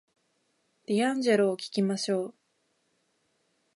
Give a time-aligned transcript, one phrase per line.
[0.87, 2.33] ディアンジェロを聞きましょう